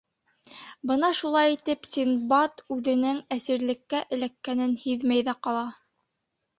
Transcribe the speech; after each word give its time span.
Бына 0.91 1.11
шулай 1.19 1.53
итеп 1.57 1.85
Синдбад 1.91 2.65
үҙенең 2.79 3.21
әсирлеккә 3.39 4.03
эләккәнен 4.19 4.77
һиҙмәй 4.89 5.31
ҙә 5.33 5.41
ҡала. 5.47 5.67